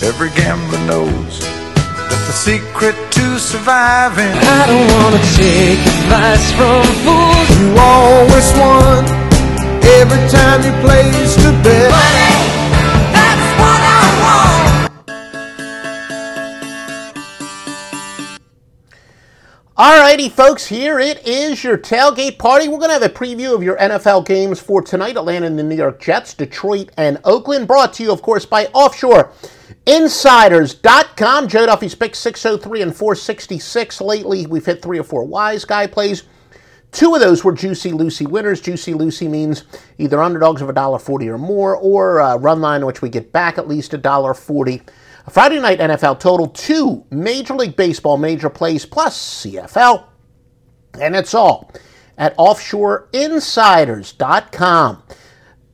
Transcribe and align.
Every 0.00 0.30
gambler 0.30 0.78
knows 0.86 1.40
that 1.40 2.22
the 2.26 2.32
secret 2.32 2.94
to 3.18 3.38
surviving. 3.38 4.30
I 4.30 4.66
don't 4.70 4.86
wanna 4.94 5.18
take 5.34 5.80
advice 5.82 6.46
from 6.54 6.86
fools. 7.02 7.48
You 7.58 7.74
always 7.76 8.48
won 8.54 9.04
every 9.98 10.22
time 10.30 10.62
you 10.62 10.72
placed 10.86 11.40
a 11.40 11.52
bet. 11.64 12.27
Alrighty, 20.08 20.32
folks, 20.32 20.64
here 20.64 20.98
it 20.98 21.26
is 21.26 21.62
your 21.62 21.76
tailgate 21.76 22.38
party. 22.38 22.66
We're 22.66 22.78
going 22.78 22.88
to 22.88 22.94
have 22.94 23.02
a 23.02 23.10
preview 23.10 23.54
of 23.54 23.62
your 23.62 23.76
NFL 23.76 24.24
games 24.24 24.58
for 24.58 24.80
tonight 24.80 25.18
Atlanta 25.18 25.44
and 25.44 25.58
the 25.58 25.62
New 25.62 25.76
York 25.76 26.00
Jets, 26.00 26.32
Detroit 26.32 26.88
and 26.96 27.20
Oakland. 27.24 27.68
Brought 27.68 27.92
to 27.92 28.04
you, 28.04 28.10
of 28.10 28.22
course, 28.22 28.46
by 28.46 28.68
Offshore. 28.68 29.30
Insiders.com. 29.84 31.48
Joe 31.48 31.66
Duffy's 31.66 31.94
pick 31.94 32.14
603 32.14 32.80
and 32.80 32.96
466. 32.96 34.00
Lately, 34.00 34.46
we've 34.46 34.64
hit 34.64 34.80
three 34.80 34.98
or 34.98 35.04
four 35.04 35.24
wise 35.24 35.66
guy 35.66 35.86
plays. 35.86 36.22
Two 36.90 37.14
of 37.14 37.20
those 37.20 37.44
were 37.44 37.52
Juicy 37.52 37.92
Lucy 37.92 38.24
winners. 38.24 38.62
Juicy 38.62 38.94
Lucy 38.94 39.28
means 39.28 39.64
either 39.98 40.22
underdogs 40.22 40.62
of 40.62 40.70
$1.40 40.70 41.26
or 41.26 41.36
more, 41.36 41.76
or 41.76 42.22
uh, 42.22 42.36
run 42.38 42.62
line, 42.62 42.86
which 42.86 43.02
we 43.02 43.10
get 43.10 43.30
back 43.30 43.58
at 43.58 43.68
least 43.68 43.92
$1.40. 43.92 44.88
Friday 45.28 45.60
night 45.60 45.78
NFL 45.78 46.20
total, 46.20 46.48
two 46.48 47.04
Major 47.10 47.54
League 47.54 47.76
Baseball 47.76 48.16
major 48.16 48.48
plays 48.48 48.86
plus 48.86 49.44
CFL. 49.44 50.04
And 51.00 51.14
it's 51.14 51.34
all 51.34 51.70
at 52.16 52.34
offshoreinsiders.com. 52.36 55.02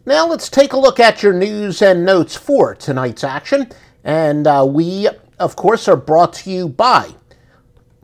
Now 0.06 0.26
let's 0.26 0.50
take 0.50 0.74
a 0.74 0.78
look 0.78 1.00
at 1.00 1.22
your 1.22 1.32
news 1.32 1.80
and 1.80 2.04
notes 2.04 2.36
for 2.36 2.74
tonight's 2.74 3.24
action. 3.24 3.70
And 4.02 4.46
uh, 4.46 4.66
we, 4.68 5.08
of 5.38 5.56
course, 5.56 5.88
are 5.88 5.96
brought 5.96 6.34
to 6.34 6.50
you 6.50 6.68
by 6.68 7.08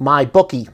mybookie.ag, 0.01 0.71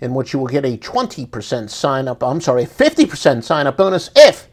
in 0.00 0.14
which 0.14 0.32
you 0.32 0.38
will 0.38 0.46
get 0.46 0.64
a 0.64 0.76
20% 0.76 1.68
sign 1.68 2.06
up, 2.06 2.22
I'm 2.22 2.40
sorry, 2.40 2.62
a 2.62 2.68
50% 2.68 3.42
sign 3.42 3.66
up 3.66 3.76
bonus 3.76 4.10
if 4.14 4.46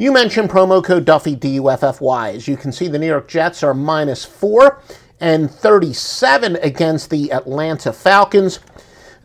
you 0.00 0.10
mentioned 0.12 0.48
promo 0.48 0.82
code 0.82 1.04
Duffy, 1.04 1.34
D-U-F-F-Y. 1.34 2.30
As 2.30 2.48
you 2.48 2.56
can 2.56 2.72
see, 2.72 2.88
the 2.88 2.98
New 2.98 3.06
York 3.06 3.28
Jets 3.28 3.62
are 3.62 3.74
minus 3.74 4.24
4 4.24 4.80
and 5.20 5.50
37 5.50 6.56
against 6.56 7.10
the 7.10 7.30
Atlanta 7.30 7.92
Falcons. 7.92 8.60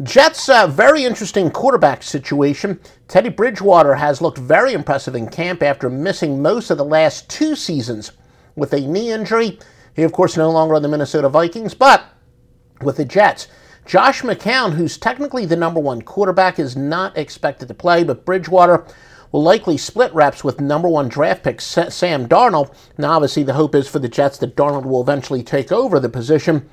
Jets, 0.03 0.49
uh, 0.49 0.67
very 0.67 1.05
interesting 1.05 1.49
quarterback 1.49 2.03
situation. 2.03 2.77
Teddy 3.07 3.29
Bridgewater 3.29 3.95
has 3.95 4.21
looked 4.21 4.37
very 4.37 4.73
impressive 4.73 5.15
in 5.15 5.29
camp 5.29 5.63
after 5.63 5.89
missing 5.89 6.41
most 6.41 6.69
of 6.69 6.77
the 6.77 6.83
last 6.83 7.29
two 7.29 7.55
seasons 7.55 8.11
with 8.57 8.73
a 8.73 8.81
knee 8.81 9.13
injury. 9.13 9.57
He, 9.95 10.03
of 10.03 10.11
course, 10.11 10.35
no 10.35 10.51
longer 10.51 10.75
on 10.75 10.81
the 10.81 10.89
Minnesota 10.89 11.29
Vikings, 11.29 11.73
but 11.73 12.03
with 12.81 12.97
the 12.97 13.05
Jets. 13.05 13.47
Josh 13.85 14.23
McCown, 14.23 14.73
who's 14.73 14.97
technically 14.97 15.45
the 15.45 15.55
number 15.55 15.79
one 15.79 16.01
quarterback, 16.01 16.59
is 16.59 16.75
not 16.75 17.17
expected 17.17 17.69
to 17.69 17.73
play, 17.73 18.03
but 18.03 18.25
Bridgewater 18.25 18.85
will 19.35 19.43
likely 19.43 19.77
split 19.77 20.13
reps 20.13 20.45
with 20.45 20.61
number 20.61 20.87
one 20.87 21.09
draft 21.09 21.43
pick 21.43 21.59
Sam 21.59 22.25
Darnold. 22.25 22.73
Now, 22.97 23.11
obviously, 23.11 23.43
the 23.43 23.51
hope 23.51 23.75
is 23.75 23.85
for 23.85 23.99
the 23.99 24.07
Jets 24.07 24.37
that 24.37 24.55
Darnold 24.55 24.85
will 24.85 25.01
eventually 25.01 25.43
take 25.43 25.73
over 25.73 25.99
the 25.99 26.07
position. 26.07 26.69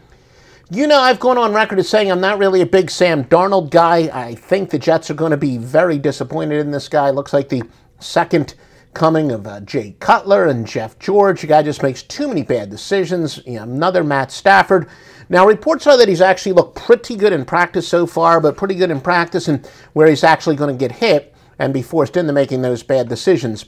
You 0.70 0.86
know, 0.86 1.00
I've 1.00 1.18
gone 1.18 1.38
on 1.38 1.52
record 1.54 1.80
as 1.80 1.88
saying 1.88 2.08
I'm 2.08 2.20
not 2.20 2.38
really 2.38 2.60
a 2.60 2.66
big 2.66 2.88
Sam 2.88 3.24
Darnold 3.24 3.70
guy. 3.70 4.08
I 4.12 4.36
think 4.36 4.70
the 4.70 4.78
Jets 4.78 5.10
are 5.10 5.14
going 5.14 5.32
to 5.32 5.36
be 5.36 5.58
very 5.58 5.98
disappointed 5.98 6.60
in 6.60 6.70
this 6.70 6.88
guy. 6.88 7.10
Looks 7.10 7.32
like 7.32 7.48
the 7.48 7.64
second 7.98 8.54
coming 8.94 9.32
of 9.32 9.44
uh, 9.44 9.58
Jay 9.62 9.96
Cutler 9.98 10.46
and 10.46 10.64
Jeff 10.64 10.96
George. 11.00 11.40
The 11.40 11.48
guy 11.48 11.64
just 11.64 11.82
makes 11.82 12.04
too 12.04 12.28
many 12.28 12.44
bad 12.44 12.70
decisions. 12.70 13.40
You 13.44 13.54
know, 13.54 13.64
another 13.64 14.04
Matt 14.04 14.30
Stafford. 14.30 14.88
Now, 15.28 15.48
reports 15.48 15.88
are 15.88 15.96
that 15.96 16.08
he's 16.08 16.20
actually 16.20 16.52
looked 16.52 16.76
pretty 16.76 17.16
good 17.16 17.32
in 17.32 17.44
practice 17.44 17.88
so 17.88 18.06
far, 18.06 18.40
but 18.40 18.56
pretty 18.56 18.76
good 18.76 18.92
in 18.92 19.00
practice 19.00 19.48
and 19.48 19.66
where 19.94 20.06
he's 20.06 20.22
actually 20.22 20.54
going 20.54 20.72
to 20.72 20.78
get 20.78 20.92
hit 20.92 21.31
and 21.58 21.72
be 21.72 21.82
forced 21.82 22.16
into 22.16 22.32
making 22.32 22.62
those 22.62 22.82
bad 22.82 23.08
decisions. 23.08 23.66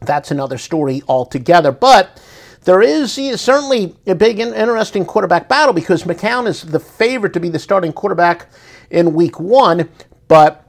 That's 0.00 0.30
another 0.30 0.58
story 0.58 1.02
altogether. 1.08 1.72
But 1.72 2.20
there 2.64 2.82
is 2.82 3.12
certainly 3.40 3.96
a 4.06 4.14
big 4.14 4.38
and 4.38 4.54
interesting 4.54 5.04
quarterback 5.04 5.48
battle 5.48 5.72
because 5.72 6.04
McCown 6.04 6.46
is 6.46 6.62
the 6.62 6.80
favorite 6.80 7.32
to 7.32 7.40
be 7.40 7.48
the 7.48 7.58
starting 7.58 7.92
quarterback 7.92 8.48
in 8.90 9.14
week 9.14 9.40
one. 9.40 9.88
But 10.28 10.64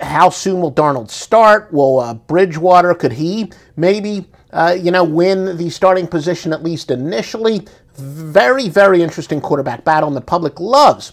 how 0.00 0.30
soon 0.30 0.60
will 0.60 0.72
Darnold 0.72 1.10
start? 1.10 1.72
Will 1.72 2.00
uh, 2.00 2.14
Bridgewater, 2.14 2.94
could 2.94 3.12
he 3.12 3.52
maybe, 3.76 4.28
uh, 4.52 4.76
you 4.80 4.90
know, 4.90 5.04
win 5.04 5.56
the 5.56 5.70
starting 5.70 6.06
position 6.06 6.52
at 6.52 6.62
least 6.62 6.90
initially? 6.90 7.66
Very, 7.96 8.68
very 8.68 9.02
interesting 9.02 9.40
quarterback 9.40 9.84
battle, 9.84 10.08
and 10.08 10.16
the 10.16 10.22
public 10.22 10.58
loves 10.58 11.12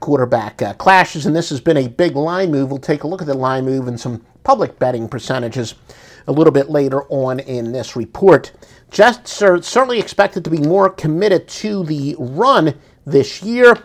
quarterback 0.00 0.62
uh, 0.62 0.74
clashes, 0.74 1.26
and 1.26 1.34
this 1.34 1.50
has 1.50 1.60
been 1.60 1.76
a 1.76 1.88
big 1.88 2.16
line 2.16 2.50
move. 2.50 2.70
We'll 2.70 2.78
take 2.78 3.04
a 3.04 3.06
look 3.06 3.20
at 3.20 3.26
the 3.26 3.34
line 3.34 3.64
move 3.64 3.88
and 3.88 3.98
some 3.98 4.24
public 4.44 4.78
betting 4.78 5.08
percentages 5.08 5.74
a 6.26 6.32
little 6.32 6.52
bit 6.52 6.70
later 6.70 7.04
on 7.04 7.40
in 7.40 7.72
this 7.72 7.96
report. 7.96 8.52
Jets 8.90 9.42
are 9.42 9.60
certainly 9.62 9.98
expected 9.98 10.44
to 10.44 10.50
be 10.50 10.58
more 10.58 10.90
committed 10.90 11.48
to 11.48 11.84
the 11.84 12.16
run 12.18 12.74
this 13.06 13.42
year, 13.42 13.76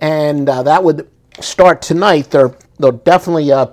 and 0.00 0.48
uh, 0.48 0.62
that 0.62 0.82
would 0.82 1.08
start 1.40 1.82
tonight. 1.82 2.30
They're 2.30 2.54
they'll 2.78 2.92
definitely 2.92 3.52
uh, 3.52 3.68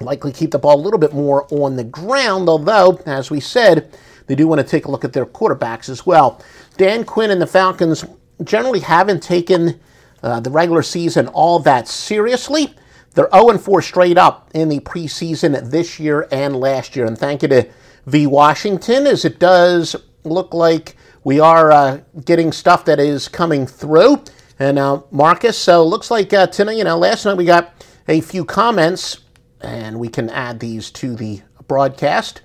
likely 0.00 0.32
keep 0.32 0.50
the 0.50 0.58
ball 0.58 0.76
a 0.76 0.82
little 0.82 0.98
bit 0.98 1.12
more 1.12 1.46
on 1.52 1.76
the 1.76 1.84
ground, 1.84 2.48
although, 2.48 3.00
as 3.06 3.30
we 3.30 3.40
said, 3.40 3.96
they 4.26 4.34
do 4.34 4.48
want 4.48 4.60
to 4.60 4.66
take 4.66 4.86
a 4.86 4.90
look 4.90 5.04
at 5.04 5.12
their 5.12 5.26
quarterbacks 5.26 5.88
as 5.88 6.04
well. 6.04 6.42
Dan 6.76 7.04
Quinn 7.04 7.30
and 7.30 7.40
the 7.40 7.46
Falcons 7.46 8.04
generally 8.44 8.80
haven't 8.80 9.22
taken 9.22 9.80
uh, 10.26 10.40
the 10.40 10.50
regular 10.50 10.82
season 10.82 11.28
all 11.28 11.60
that 11.60 11.86
seriously. 11.86 12.74
They're 13.14 13.28
0 13.32 13.58
4 13.58 13.80
straight 13.80 14.18
up 14.18 14.50
in 14.54 14.68
the 14.68 14.80
preseason 14.80 15.70
this 15.70 16.00
year 16.00 16.26
and 16.32 16.56
last 16.56 16.96
year. 16.96 17.06
And 17.06 17.16
thank 17.16 17.42
you 17.42 17.48
to 17.48 17.68
V. 18.06 18.26
Washington, 18.26 19.06
as 19.06 19.24
it 19.24 19.38
does 19.38 19.94
look 20.24 20.52
like 20.52 20.96
we 21.22 21.38
are 21.38 21.70
uh, 21.70 22.00
getting 22.24 22.50
stuff 22.50 22.84
that 22.86 22.98
is 22.98 23.28
coming 23.28 23.68
through. 23.68 24.24
And 24.58 24.80
uh, 24.80 25.02
Marcus, 25.12 25.56
so 25.56 25.84
looks 25.84 26.10
like 26.10 26.32
uh, 26.32 26.48
tonight, 26.48 26.76
you 26.78 26.84
know, 26.84 26.98
last 26.98 27.24
night 27.24 27.36
we 27.36 27.44
got 27.44 27.84
a 28.08 28.20
few 28.20 28.44
comments, 28.44 29.20
and 29.60 30.00
we 30.00 30.08
can 30.08 30.28
add 30.30 30.58
these 30.58 30.90
to 30.92 31.14
the 31.14 31.40
broadcast. 31.68 32.42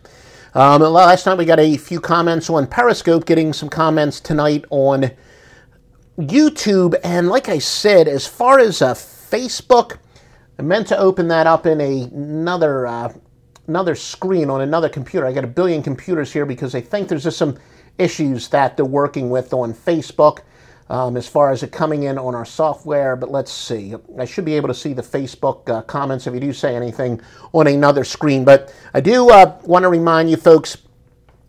Um, 0.54 0.82
last 0.82 1.26
night 1.26 1.38
we 1.38 1.46
got 1.46 1.60
a 1.60 1.78
few 1.78 2.00
comments 2.00 2.48
on 2.48 2.68
Periscope, 2.68 3.26
getting 3.26 3.54
some 3.54 3.70
comments 3.70 4.20
tonight 4.20 4.66
on 4.70 5.12
YouTube. 6.18 7.00
And 7.04 7.30
like 7.30 7.50
I 7.50 7.60
said, 7.60 8.08
as 8.08 8.28
far 8.28 8.60
as 8.60 8.82
uh, 8.82 8.94
Facebook, 8.94 9.98
I 10.60 10.62
meant 10.62 10.88
to 10.88 10.98
open 10.98 11.28
that 11.30 11.48
up 11.48 11.66
in 11.66 11.82
a, 11.82 12.04
another 12.04 12.86
uh, 12.86 13.14
another 13.68 13.96
screen 13.96 14.50
on 14.50 14.62
another 14.62 14.90
computer. 14.90 15.26
I 15.26 15.34
got 15.34 15.44
a 15.44 15.48
billion 15.48 15.82
computers 15.82 16.32
here 16.32 16.46
because 16.46 16.76
I 16.76 16.82
think 16.82 17.08
there's 17.08 17.24
just 17.24 17.38
some 17.38 17.58
issues 17.98 18.48
that 18.50 18.76
they're 18.76 18.86
working 18.86 19.30
with 19.30 19.54
on 19.54 19.74
Facebook 19.74 20.40
um, 20.90 21.16
as 21.16 21.28
far 21.28 21.52
as 21.52 21.64
it 21.64 21.72
coming 21.72 22.04
in 22.04 22.18
on 22.18 22.36
our 22.36 22.46
software. 22.46 23.16
But 23.16 23.32
let's 23.32 23.52
see. 23.52 23.96
I 24.20 24.26
should 24.26 24.46
be 24.46 24.56
able 24.56 24.68
to 24.68 24.74
see 24.74 24.94
the 24.94 25.02
Facebook 25.02 25.70
uh, 25.70 25.82
comments 25.84 26.28
if 26.28 26.34
you 26.34 26.40
do 26.40 26.52
say 26.52 26.76
anything 26.76 27.22
on 27.54 27.68
another 27.68 28.04
screen. 28.04 28.44
But 28.44 28.74
I 28.94 29.00
do 29.00 29.30
uh, 29.30 29.58
want 29.64 29.84
to 29.84 29.90
remind 29.90 30.30
you 30.30 30.38
folks 30.38 30.78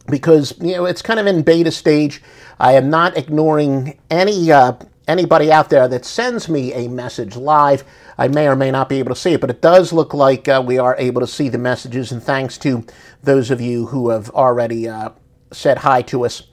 because 0.09 0.55
you 0.61 0.73
know 0.73 0.85
it's 0.85 1.03
kind 1.03 1.21
of 1.21 1.27
in 1.27 1.43
beta 1.43 1.71
stage. 1.71 2.23
I 2.59 2.73
am 2.75 2.91
not 2.91 3.17
ignoring 3.17 3.99
any 4.11 4.53
uh, 4.53 4.75
anybody 5.09 5.53
out 5.53 5.71
there 5.71 5.89
that 5.89 6.05
sends 6.05 6.49
me 6.49 6.73
a 6.73 6.89
message 6.89 7.37
live. 7.37 7.85
I 8.19 8.29
may 8.29 8.47
or 8.47 8.57
may 8.57 8.71
not 8.71 8.89
be 8.89 8.99
able 8.99 9.15
to 9.15 9.21
see 9.21 9.33
it, 9.33 9.41
but 9.41 9.51
it 9.51 9.63
does 9.63 9.93
look 9.93 10.15
like 10.15 10.49
uh, 10.49 10.63
we 10.65 10.79
are 10.79 10.97
able 10.99 11.21
to 11.21 11.27
see 11.27 11.49
the 11.49 11.59
messages. 11.59 12.13
And 12.13 12.23
thanks 12.23 12.59
to 12.59 12.85
those 13.23 13.51
of 13.51 13.61
you 13.61 13.87
who 13.87 14.11
have 14.11 14.31
already 14.31 14.89
uh, 14.89 15.11
said 15.51 15.79
hi 15.79 16.03
to 16.03 16.25
us 16.25 16.45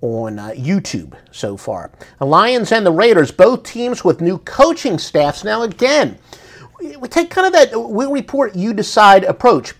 on 0.00 0.38
uh, 0.38 0.50
YouTube 0.50 1.14
so 1.32 1.56
far. 1.56 1.90
The 2.18 2.26
Lions 2.26 2.72
and 2.72 2.86
the 2.86 2.92
Raiders, 2.92 3.30
both 3.30 3.64
teams 3.64 4.04
with 4.04 4.20
new 4.20 4.38
coaching 4.38 4.98
staffs. 4.98 5.44
Now, 5.44 5.62
again, 5.62 6.18
we 6.80 7.08
take 7.08 7.30
kind 7.30 7.46
of 7.46 7.52
that 7.52 7.76
we 7.76 8.06
report, 8.06 8.54
you 8.54 8.72
decide 8.72 9.24
approach. 9.24 9.74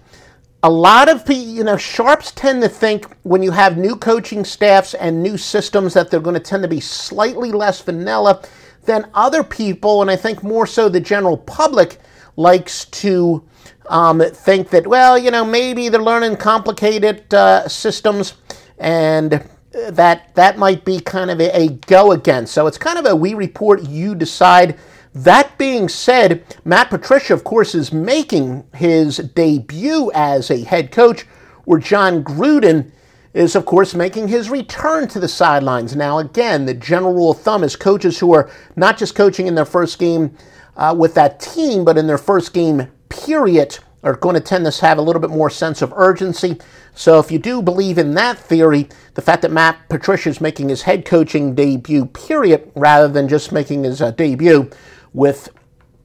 A 0.62 0.70
lot 0.70 1.08
of 1.08 1.28
you 1.30 1.62
know, 1.62 1.76
sharps 1.76 2.32
tend 2.32 2.62
to 2.62 2.68
think 2.68 3.06
when 3.22 3.42
you 3.42 3.52
have 3.52 3.78
new 3.78 3.94
coaching 3.94 4.44
staffs 4.44 4.94
and 4.94 5.22
new 5.22 5.36
systems 5.36 5.94
that 5.94 6.10
they're 6.10 6.20
going 6.20 6.34
to 6.34 6.40
tend 6.40 6.62
to 6.62 6.68
be 6.68 6.80
slightly 6.80 7.52
less 7.52 7.80
vanilla 7.80 8.42
than 8.84 9.08
other 9.14 9.44
people, 9.44 10.02
and 10.02 10.10
I 10.10 10.16
think 10.16 10.42
more 10.42 10.66
so 10.66 10.88
the 10.88 11.00
general 11.00 11.36
public 11.36 11.98
likes 12.36 12.86
to 12.86 13.44
um, 13.88 14.20
think 14.20 14.70
that, 14.70 14.86
well, 14.86 15.16
you 15.16 15.30
know, 15.30 15.44
maybe 15.44 15.88
they're 15.88 16.02
learning 16.02 16.36
complicated 16.36 17.32
uh, 17.32 17.68
systems 17.68 18.34
and 18.78 19.44
that 19.72 20.34
that 20.34 20.58
might 20.58 20.84
be 20.84 20.98
kind 20.98 21.30
of 21.30 21.40
a, 21.40 21.56
a 21.56 21.68
go 21.68 22.12
against. 22.12 22.52
So 22.54 22.66
it's 22.66 22.78
kind 22.78 22.98
of 22.98 23.06
a 23.06 23.14
we 23.14 23.34
report, 23.34 23.82
you 23.82 24.14
decide 24.14 24.78
that 25.14 25.56
being 25.58 25.88
said, 25.88 26.44
Matt 26.64 26.90
Patricia, 26.90 27.34
of 27.34 27.44
course, 27.44 27.74
is 27.74 27.92
making 27.92 28.64
his 28.74 29.18
debut 29.18 30.10
as 30.14 30.50
a 30.50 30.64
head 30.64 30.92
coach, 30.92 31.22
where 31.64 31.80
Jon 31.80 32.22
Gruden 32.22 32.90
is, 33.34 33.54
of 33.54 33.64
course, 33.64 33.94
making 33.94 34.28
his 34.28 34.50
return 34.50 35.08
to 35.08 35.20
the 35.20 35.28
sidelines. 35.28 35.94
Now, 35.94 36.18
again, 36.18 36.66
the 36.66 36.74
general 36.74 37.14
rule 37.14 37.30
of 37.32 37.40
thumb 37.40 37.62
is 37.62 37.76
coaches 37.76 38.18
who 38.18 38.34
are 38.34 38.50
not 38.76 38.98
just 38.98 39.14
coaching 39.14 39.46
in 39.46 39.54
their 39.54 39.64
first 39.64 39.98
game 39.98 40.36
uh, 40.76 40.94
with 40.96 41.14
that 41.14 41.40
team, 41.40 41.84
but 41.84 41.98
in 41.98 42.06
their 42.06 42.18
first 42.18 42.52
game, 42.52 42.88
period, 43.08 43.78
are 44.02 44.14
going 44.14 44.34
to 44.34 44.40
tend 44.40 44.64
to 44.64 44.86
have 44.86 44.98
a 44.98 45.02
little 45.02 45.20
bit 45.20 45.30
more 45.30 45.50
sense 45.50 45.82
of 45.82 45.92
urgency. 45.96 46.58
So, 46.94 47.18
if 47.18 47.30
you 47.30 47.38
do 47.38 47.62
believe 47.62 47.98
in 47.98 48.14
that 48.14 48.38
theory, 48.38 48.88
the 49.14 49.22
fact 49.22 49.42
that 49.42 49.52
Matt 49.52 49.88
Patricia 49.88 50.28
is 50.28 50.40
making 50.40 50.68
his 50.68 50.82
head 50.82 51.04
coaching 51.04 51.54
debut, 51.54 52.06
period, 52.06 52.70
rather 52.74 53.08
than 53.08 53.28
just 53.28 53.52
making 53.52 53.84
his 53.84 54.00
uh, 54.00 54.12
debut, 54.12 54.70
with 55.12 55.48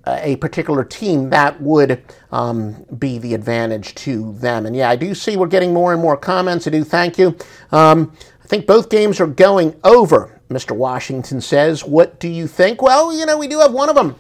a 0.06 0.36
particular 0.38 0.84
team, 0.84 1.30
that 1.30 1.62
would 1.62 2.04
um, 2.32 2.86
be 3.00 3.18
the 3.18 3.34
advantage 3.34 3.96
to 3.96 4.34
them. 4.34 4.66
And 4.66 4.76
yeah, 4.76 4.90
I 4.90 4.96
do 4.96 5.16
see 5.16 5.38
we're 5.38 5.48
getting 5.48 5.74
more 5.74 5.94
and 5.94 6.02
more 6.02 6.18
comments. 6.18 6.68
I 6.68 6.72
do 6.72 6.84
thank 6.84 7.18
you. 7.18 7.38
Um, 7.72 8.12
I 8.44 8.48
think 8.48 8.68
both 8.68 8.90
games 8.90 9.22
are 9.22 9.28
going 9.28 9.80
over, 9.84 10.42
Mr. 10.50 10.76
Washington 10.76 11.40
says. 11.40 11.86
What 11.86 12.20
do 12.20 12.28
you 12.28 12.48
think? 12.48 12.82
Well, 12.82 13.14
you 13.18 13.26
know, 13.26 13.38
we 13.38 13.48
do 13.48 13.60
have 13.60 13.72
one 13.72 13.90
of 13.90 13.96
them 13.96 14.16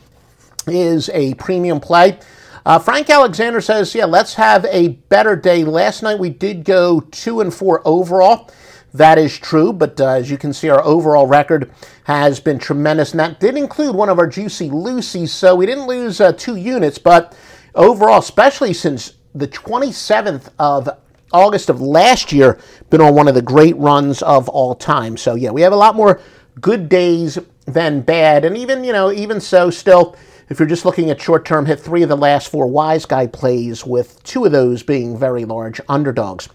is 0.67 1.09
a 1.09 1.33
premium 1.35 1.79
play. 1.81 2.17
Uh, 2.65 2.79
Frank 2.79 3.09
Alexander 3.09 3.59
says, 3.59 3.93
yeah, 3.93 4.05
let's 4.05 4.33
have 4.35 4.63
a 4.65 4.89
better 5.09 5.35
day. 5.35 5.65
Last 5.65 6.01
night 6.01 6.17
we 6.17 6.29
did 6.29 6.63
go 6.63 7.01
two 7.01 7.41
and 7.41 7.53
four 7.53 7.81
overall. 7.83 8.49
That 8.93 9.17
is 9.17 9.37
true, 9.39 9.73
but 9.73 9.99
uh, 9.99 10.09
as 10.09 10.29
you 10.29 10.37
can 10.37 10.53
see, 10.53 10.69
our 10.69 10.83
overall 10.83 11.25
record 11.25 11.71
has 12.03 12.39
been 12.39 12.59
tremendous. 12.59 13.11
And 13.11 13.19
that 13.19 13.39
did 13.39 13.57
include 13.57 13.95
one 13.95 14.09
of 14.09 14.19
our 14.19 14.27
Juicy 14.27 14.69
Lucy's, 14.69 15.33
so 15.33 15.55
we 15.55 15.65
didn't 15.65 15.87
lose 15.87 16.21
uh, 16.21 16.31
two 16.33 16.55
units, 16.55 16.99
but 16.99 17.35
overall, 17.73 18.19
especially 18.19 18.71
since 18.71 19.13
the 19.33 19.47
27th 19.47 20.49
of 20.59 20.89
August 21.31 21.69
of 21.69 21.81
last 21.81 22.31
year, 22.31 22.59
been 22.91 23.01
on 23.01 23.15
one 23.15 23.27
of 23.27 23.33
the 23.33 23.41
great 23.41 23.75
runs 23.77 24.21
of 24.21 24.47
all 24.49 24.75
time. 24.75 25.17
So, 25.17 25.33
yeah, 25.33 25.49
we 25.49 25.61
have 25.61 25.73
a 25.73 25.77
lot 25.77 25.95
more 25.95 26.21
good 26.61 26.87
days 26.87 27.39
than 27.65 28.01
bad. 28.01 28.45
And 28.45 28.55
even, 28.55 28.83
you 28.83 28.93
know, 28.93 29.11
even 29.11 29.41
so, 29.41 29.71
still, 29.71 30.15
if 30.49 30.59
you're 30.59 30.67
just 30.67 30.85
looking 30.85 31.09
at 31.09 31.19
short 31.19 31.45
term, 31.45 31.65
hit 31.65 31.79
three 31.79 32.03
of 32.03 32.09
the 32.09 32.17
last 32.17 32.51
four 32.51 32.67
wise 32.67 33.07
guy 33.07 33.25
plays, 33.25 33.83
with 33.83 34.21
two 34.21 34.45
of 34.45 34.51
those 34.51 34.83
being 34.83 35.17
very 35.17 35.45
large 35.45 35.81
underdogs. 35.89 36.47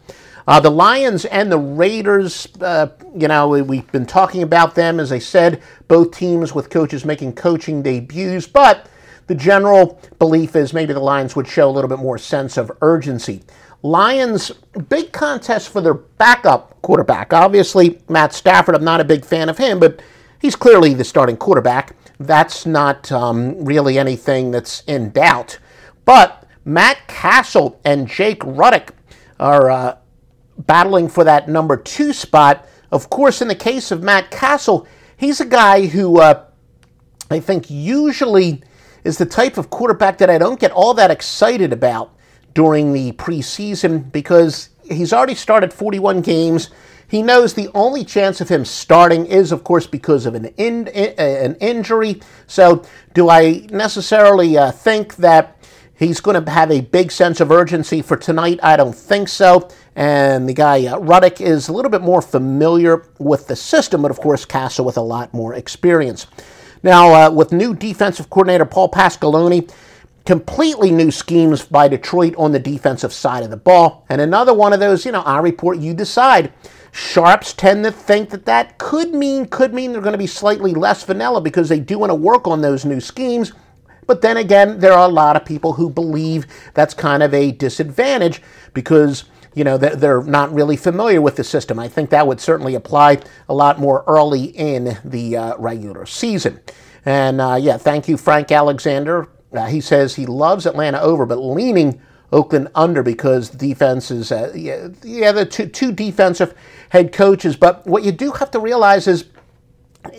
Uh, 0.48 0.58
the 0.58 0.70
Lions 0.70 1.26
and 1.26 1.52
the 1.52 1.58
Raiders, 1.58 2.48
uh, 2.62 2.88
you 3.14 3.28
know, 3.28 3.48
we've 3.48 3.92
been 3.92 4.06
talking 4.06 4.42
about 4.42 4.74
them. 4.74 4.98
As 4.98 5.12
I 5.12 5.18
said, 5.18 5.62
both 5.88 6.16
teams 6.16 6.54
with 6.54 6.70
coaches 6.70 7.04
making 7.04 7.34
coaching 7.34 7.82
debuts, 7.82 8.46
but 8.46 8.88
the 9.26 9.34
general 9.34 10.00
belief 10.18 10.56
is 10.56 10.72
maybe 10.72 10.94
the 10.94 11.00
Lions 11.00 11.36
would 11.36 11.46
show 11.46 11.68
a 11.68 11.70
little 11.70 11.90
bit 11.90 11.98
more 11.98 12.16
sense 12.16 12.56
of 12.56 12.72
urgency. 12.80 13.42
Lions, 13.82 14.50
big 14.88 15.12
contest 15.12 15.68
for 15.68 15.82
their 15.82 15.92
backup 15.92 16.80
quarterback. 16.80 17.34
Obviously, 17.34 18.00
Matt 18.08 18.32
Stafford, 18.32 18.74
I'm 18.74 18.82
not 18.82 19.02
a 19.02 19.04
big 19.04 19.26
fan 19.26 19.50
of 19.50 19.58
him, 19.58 19.78
but 19.78 20.00
he's 20.40 20.56
clearly 20.56 20.94
the 20.94 21.04
starting 21.04 21.36
quarterback. 21.36 21.94
That's 22.18 22.64
not 22.64 23.12
um, 23.12 23.66
really 23.66 23.98
anything 23.98 24.50
that's 24.50 24.82
in 24.86 25.10
doubt. 25.10 25.58
But 26.06 26.46
Matt 26.64 27.06
Cassel 27.06 27.78
and 27.84 28.08
Jake 28.08 28.40
Rudock 28.40 28.94
are 29.38 29.70
uh, 29.70 29.96
battling 30.58 31.08
for 31.08 31.24
that 31.24 31.48
number 31.48 31.76
two 31.76 32.12
spot. 32.12 32.66
Of 32.90 33.10
course, 33.10 33.42
in 33.42 33.48
the 33.48 33.54
case 33.54 33.90
of 33.90 34.02
Matt 34.02 34.30
Cassel, 34.30 34.86
he's 35.16 35.40
a 35.40 35.46
guy 35.46 35.86
who 35.86 36.20
uh, 36.20 36.44
I 37.30 37.40
think 37.40 37.70
usually 37.70 38.62
is 39.04 39.18
the 39.18 39.26
type 39.26 39.58
of 39.58 39.70
quarterback 39.70 40.18
that 40.18 40.30
I 40.30 40.38
don't 40.38 40.60
get 40.60 40.72
all 40.72 40.94
that 40.94 41.10
excited 41.10 41.72
about 41.72 42.14
during 42.54 42.92
the 42.92 43.12
preseason 43.12 44.10
because 44.10 44.70
he's 44.90 45.12
already 45.12 45.34
started 45.34 45.72
41 45.72 46.22
games. 46.22 46.70
He 47.06 47.22
knows 47.22 47.54
the 47.54 47.70
only 47.74 48.04
chance 48.04 48.40
of 48.40 48.48
him 48.48 48.64
starting 48.64 49.26
is, 49.26 49.50
of 49.52 49.64
course, 49.64 49.86
because 49.86 50.26
of 50.26 50.34
an, 50.34 50.46
in, 50.56 50.88
an 50.88 51.54
injury. 51.56 52.20
So, 52.46 52.84
do 53.14 53.30
I 53.30 53.66
necessarily 53.70 54.58
uh, 54.58 54.72
think 54.72 55.16
that 55.16 55.56
he's 55.94 56.20
going 56.20 56.44
to 56.44 56.50
have 56.50 56.70
a 56.70 56.82
big 56.82 57.10
sense 57.10 57.40
of 57.40 57.50
urgency 57.50 58.02
for 58.02 58.16
tonight? 58.16 58.60
I 58.62 58.76
don't 58.76 58.94
think 58.94 59.28
so. 59.28 59.70
And 59.98 60.48
the 60.48 60.54
guy, 60.54 60.86
uh, 60.86 61.00
Rudock, 61.00 61.40
is 61.40 61.66
a 61.66 61.72
little 61.72 61.90
bit 61.90 62.02
more 62.02 62.22
familiar 62.22 63.04
with 63.18 63.48
the 63.48 63.56
system, 63.56 64.02
but 64.02 64.12
of 64.12 64.20
course, 64.20 64.44
Cassel 64.44 64.84
with 64.84 64.96
a 64.96 65.02
lot 65.02 65.34
more 65.34 65.54
experience. 65.54 66.28
Now, 66.84 67.12
uh, 67.12 67.30
with 67.32 67.50
new 67.50 67.74
defensive 67.74 68.30
coordinator 68.30 68.64
Paul 68.64 68.92
Pasqualoni, 68.92 69.68
completely 70.24 70.92
new 70.92 71.10
schemes 71.10 71.64
by 71.64 71.88
Detroit 71.88 72.36
on 72.36 72.52
the 72.52 72.60
defensive 72.60 73.12
side 73.12 73.42
of 73.42 73.50
the 73.50 73.56
ball. 73.56 74.06
And 74.08 74.20
another 74.20 74.54
one 74.54 74.72
of 74.72 74.78
those, 74.78 75.04
you 75.04 75.10
know, 75.10 75.22
I 75.22 75.40
report, 75.40 75.78
you 75.78 75.94
decide. 75.94 76.52
Sharps 76.92 77.52
tend 77.52 77.82
to 77.82 77.90
think 77.90 78.30
that 78.30 78.46
that 78.46 78.78
could 78.78 79.12
mean 79.12 79.46
could 79.46 79.74
mean 79.74 79.90
they're 79.90 80.00
going 80.00 80.12
to 80.12 80.18
be 80.18 80.28
slightly 80.28 80.74
less 80.74 81.02
vanilla 81.02 81.40
because 81.40 81.68
they 81.68 81.80
do 81.80 81.98
want 81.98 82.10
to 82.10 82.14
work 82.14 82.46
on 82.46 82.60
those 82.60 82.84
new 82.84 83.00
schemes. 83.00 83.52
But 84.06 84.22
then 84.22 84.36
again, 84.36 84.78
there 84.78 84.92
are 84.92 85.08
a 85.08 85.12
lot 85.12 85.34
of 85.34 85.44
people 85.44 85.72
who 85.72 85.90
believe 85.90 86.46
that's 86.74 86.94
kind 86.94 87.24
of 87.24 87.34
a 87.34 87.50
disadvantage 87.50 88.42
because 88.74 89.24
you 89.54 89.64
know, 89.64 89.76
they're 89.76 90.22
not 90.22 90.52
really 90.52 90.76
familiar 90.76 91.20
with 91.20 91.36
the 91.36 91.44
system. 91.44 91.78
I 91.78 91.88
think 91.88 92.10
that 92.10 92.26
would 92.26 92.40
certainly 92.40 92.74
apply 92.74 93.20
a 93.48 93.54
lot 93.54 93.78
more 93.80 94.04
early 94.06 94.44
in 94.44 94.98
the 95.04 95.36
uh, 95.36 95.56
regular 95.58 96.06
season. 96.06 96.60
And 97.04 97.40
uh, 97.40 97.56
yeah, 97.60 97.76
thank 97.76 98.08
you, 98.08 98.16
Frank 98.16 98.52
Alexander. 98.52 99.28
Uh, 99.52 99.66
he 99.66 99.80
says 99.80 100.14
he 100.14 100.26
loves 100.26 100.66
Atlanta 100.66 101.00
over, 101.00 101.24
but 101.26 101.36
leaning 101.36 102.00
Oakland 102.32 102.68
under 102.74 103.02
because 103.02 103.48
defense 103.48 104.10
is, 104.10 104.30
uh, 104.30 104.52
yeah, 104.54 104.88
yeah, 105.02 105.32
the 105.32 105.46
two, 105.46 105.66
two 105.66 105.92
defensive 105.92 106.54
head 106.90 107.12
coaches. 107.12 107.56
But 107.56 107.86
what 107.86 108.02
you 108.04 108.12
do 108.12 108.32
have 108.32 108.50
to 108.50 108.60
realize 108.60 109.06
is 109.06 109.24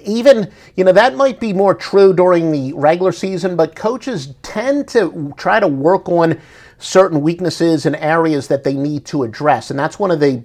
even 0.03 0.51
you 0.75 0.83
know 0.83 0.91
that 0.91 1.15
might 1.15 1.39
be 1.39 1.53
more 1.53 1.73
true 1.73 2.13
during 2.13 2.51
the 2.51 2.73
regular 2.73 3.11
season 3.11 3.55
but 3.55 3.75
coaches 3.75 4.33
tend 4.41 4.87
to 4.87 5.33
try 5.37 5.59
to 5.59 5.67
work 5.67 6.07
on 6.09 6.39
certain 6.79 7.21
weaknesses 7.21 7.85
and 7.85 7.95
areas 7.97 8.47
that 8.47 8.63
they 8.63 8.73
need 8.73 9.05
to 9.05 9.23
address. 9.23 9.69
And 9.69 9.77
that's 9.77 9.99
one 9.99 10.11
of 10.11 10.19
the 10.19 10.43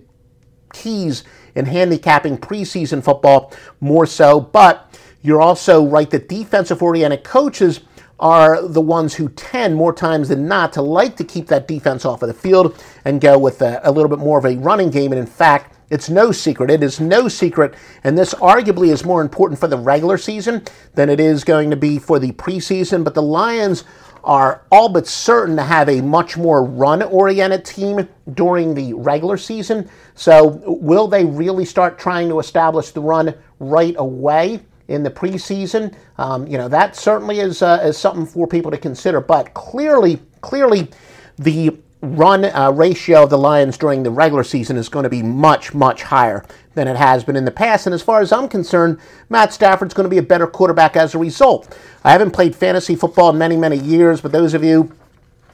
keys 0.72 1.24
in 1.54 1.64
handicapping 1.64 2.36
preseason 2.36 3.02
football 3.02 3.52
more 3.80 4.04
so. 4.04 4.40
But 4.40 4.98
you're 5.22 5.40
also 5.40 5.86
right 5.86 6.10
that 6.10 6.28
defensive 6.28 6.82
oriented 6.82 7.24
coaches 7.24 7.80
are 8.20 8.66
the 8.66 8.80
ones 8.80 9.14
who 9.14 9.28
tend 9.30 9.74
more 9.74 9.92
times 9.92 10.28
than 10.28 10.46
not 10.46 10.72
to 10.72 10.82
like 10.82 11.16
to 11.16 11.24
keep 11.24 11.46
that 11.48 11.66
defense 11.66 12.04
off 12.04 12.22
of 12.22 12.28
the 12.28 12.34
field 12.34 12.82
and 13.04 13.20
go 13.20 13.38
with 13.38 13.60
a, 13.62 13.80
a 13.84 13.90
little 13.90 14.08
bit 14.08 14.18
more 14.18 14.38
of 14.38 14.44
a 14.44 14.56
running 14.56 14.90
game. 14.90 15.12
And 15.12 15.20
in 15.20 15.26
fact, 15.26 15.76
it's 15.90 16.08
no 16.08 16.32
secret. 16.32 16.70
It 16.70 16.82
is 16.82 17.00
no 17.00 17.28
secret. 17.28 17.74
And 18.02 18.16
this 18.16 18.34
arguably 18.34 18.88
is 18.88 19.04
more 19.04 19.20
important 19.20 19.60
for 19.60 19.68
the 19.68 19.76
regular 19.76 20.16
season 20.16 20.64
than 20.94 21.08
it 21.08 21.20
is 21.20 21.44
going 21.44 21.70
to 21.70 21.76
be 21.76 21.98
for 21.98 22.18
the 22.18 22.32
preseason. 22.32 23.04
But 23.04 23.14
the 23.14 23.22
Lions 23.22 23.84
are 24.24 24.62
all 24.72 24.88
but 24.88 25.06
certain 25.06 25.56
to 25.56 25.62
have 25.62 25.88
a 25.88 26.00
much 26.00 26.36
more 26.36 26.64
run 26.64 27.02
oriented 27.02 27.64
team 27.64 28.08
during 28.32 28.74
the 28.74 28.92
regular 28.94 29.36
season. 29.36 29.88
So, 30.14 30.62
will 30.66 31.08
they 31.08 31.24
really 31.24 31.64
start 31.64 31.98
trying 31.98 32.28
to 32.28 32.38
establish 32.38 32.90
the 32.90 33.00
run 33.00 33.34
right 33.58 33.94
away? 33.98 34.60
in 34.86 35.02
the 35.02 35.10
preseason. 35.10 35.94
Um, 36.18 36.46
you 36.46 36.58
know 36.58 36.68
that 36.68 36.94
certainly 36.94 37.40
is 37.40 37.62
uh, 37.62 37.80
is 37.82 37.96
something 37.96 38.26
for 38.26 38.46
people 38.46 38.70
to 38.70 38.76
consider. 38.76 39.18
But 39.18 39.54
clearly, 39.54 40.20
clearly, 40.42 40.88
the 41.38 41.78
run 42.04 42.44
uh, 42.44 42.70
ratio 42.70 43.24
of 43.24 43.30
the 43.30 43.38
Lions 43.38 43.76
during 43.78 44.02
the 44.02 44.10
regular 44.10 44.44
season 44.44 44.76
is 44.76 44.88
going 44.88 45.04
to 45.04 45.08
be 45.10 45.22
much, 45.22 45.74
much 45.74 46.02
higher 46.02 46.44
than 46.74 46.88
it 46.88 46.96
has 46.96 47.24
been 47.24 47.36
in 47.36 47.44
the 47.44 47.50
past. 47.50 47.86
And 47.86 47.94
as 47.94 48.02
far 48.02 48.20
as 48.20 48.32
I'm 48.32 48.48
concerned, 48.48 48.98
Matt 49.28 49.52
Stafford's 49.52 49.94
going 49.94 50.04
to 50.04 50.10
be 50.10 50.18
a 50.18 50.22
better 50.22 50.46
quarterback 50.46 50.96
as 50.96 51.14
a 51.14 51.18
result. 51.18 51.76
I 52.04 52.12
haven't 52.12 52.32
played 52.32 52.54
fantasy 52.54 52.94
football 52.96 53.30
in 53.30 53.38
many, 53.38 53.56
many 53.56 53.78
years, 53.78 54.20
but 54.20 54.32
those 54.32 54.54
of 54.54 54.62
you 54.62 54.92